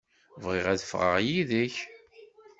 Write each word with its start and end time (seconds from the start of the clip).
Bɣiɣ 0.43 0.65
ad 0.73 0.81
ffɣeɣ 0.89 1.15
yid-k. 1.27 1.75